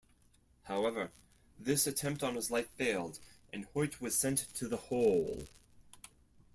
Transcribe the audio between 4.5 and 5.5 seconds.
to the hole.